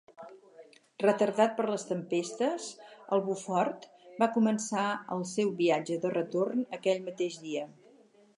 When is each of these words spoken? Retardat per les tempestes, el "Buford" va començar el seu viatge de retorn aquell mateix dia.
Retardat 1.01 1.51
per 1.59 1.65
les 1.71 1.85
tempestes, 1.89 2.65
el 3.17 3.21
"Buford" 3.27 3.85
va 4.25 4.31
començar 4.39 4.87
el 5.17 5.23
seu 5.37 5.53
viatge 5.61 6.01
de 6.07 6.13
retorn 6.17 6.67
aquell 6.81 7.07
mateix 7.13 7.39
dia. 7.47 7.69